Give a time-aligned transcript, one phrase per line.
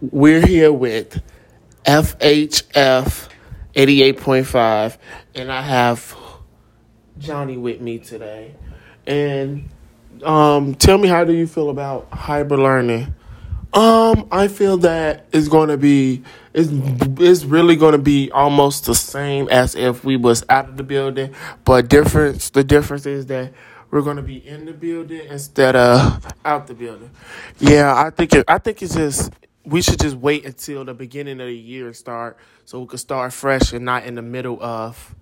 [0.00, 1.22] we're here with
[1.84, 3.28] FHF
[3.74, 4.98] 88.5,
[5.34, 6.16] and I have
[7.18, 8.54] Johnny with me today.
[9.06, 9.68] And
[10.22, 13.14] um, tell me, how do you feel about hybrid learning?
[13.72, 16.22] Um, I feel that it's going to be
[16.54, 16.70] it's
[17.20, 20.82] it's really going to be almost the same as if we was out of the
[20.82, 21.34] building,
[21.64, 23.52] but difference the difference is that
[23.90, 27.10] we're going to be in the building instead of out the building.
[27.58, 29.30] Yeah, I think it, I think it's just
[29.66, 33.32] we should just wait until the beginning of the year start so we could start
[33.32, 35.14] fresh and not in the middle of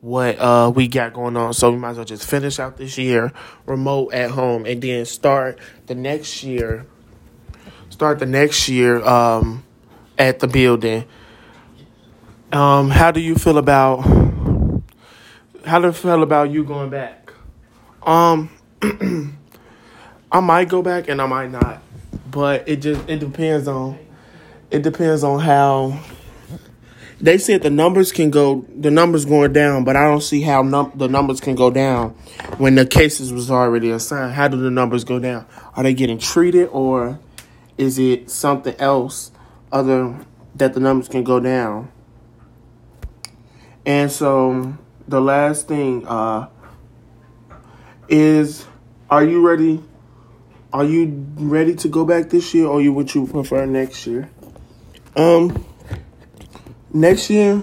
[0.00, 1.52] what uh, we got going on.
[1.52, 3.32] So we might as well just finish out this year
[3.66, 6.86] remote at home and then start the next year.
[7.90, 9.64] Start the next year um,
[10.18, 11.04] at the building.
[12.52, 14.02] Um, how do you feel about
[15.64, 17.32] how do you feel about you going back?
[18.02, 18.50] Um,
[20.32, 21.82] I might go back and I might not,
[22.30, 23.98] but it just it depends on
[24.70, 26.00] it depends on how
[27.20, 30.62] they said the numbers can go the numbers going down, but I don't see how
[30.62, 32.10] num- the numbers can go down
[32.56, 34.32] when the cases was already assigned.
[34.32, 35.46] How do the numbers go down?
[35.74, 37.18] Are they getting treated or
[37.76, 39.32] is it something else
[39.70, 40.16] other
[40.54, 41.90] that the numbers can go down?
[43.84, 46.48] And so the last thing uh,
[48.08, 48.64] is
[49.10, 49.82] are you ready
[50.72, 54.30] are you ready to go back this year or you would you prefer next year?
[55.16, 55.64] Um
[56.92, 57.62] next year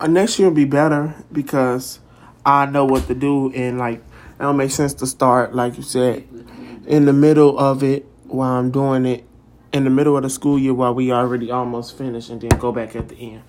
[0.00, 2.00] uh, next year will be better because
[2.44, 5.82] I know what to do and like it don't make sense to start like you
[5.82, 6.26] said
[6.86, 9.24] in the middle of it while I'm doing it
[9.72, 12.72] in the middle of the school year while we already almost finished and then go
[12.72, 13.42] back at the end.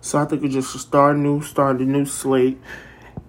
[0.00, 2.58] So I think we just start new, start a new slate,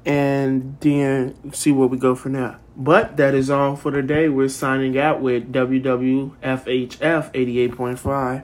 [0.05, 2.59] and then see where we go from there.
[2.75, 4.29] But that is all for today.
[4.29, 8.43] We're signing out with WWFHF 88.5.